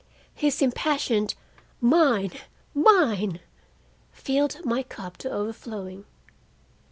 [0.33, 1.35] His impassioned
[1.79, 2.31] "Mine!
[2.73, 3.39] mine!"
[4.11, 6.05] filled my cup to overflowing.